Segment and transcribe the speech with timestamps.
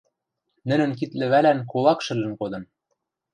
[0.67, 2.63] Нӹнӹн кид лӹвӓлӓн кулак шӹлӹн кодын.